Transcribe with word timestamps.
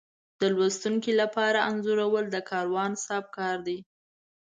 د 0.41 0.41
لوستونکي 0.55 1.11
لپاره 1.21 1.65
انځورول 1.69 2.25
د 2.31 2.37
کاروان 2.49 2.91
صاحب 3.05 3.25
کار 3.37 3.57
دی. 3.67 3.79